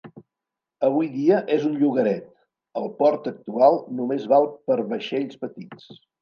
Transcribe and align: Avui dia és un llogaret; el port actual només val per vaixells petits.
Avui 0.85 1.09
dia 1.17 1.35
és 1.55 1.67
un 1.69 1.75
llogaret; 1.81 2.31
el 2.81 2.89
port 3.03 3.29
actual 3.33 3.79
només 4.01 4.27
val 4.33 4.49
per 4.71 4.79
vaixells 4.95 5.39
petits. 5.45 5.89